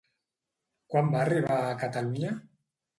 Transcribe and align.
Quan 0.95 1.13
va 1.17 1.21
arribar 1.27 1.61
a 1.69 1.79
Catalunya? 1.85 2.37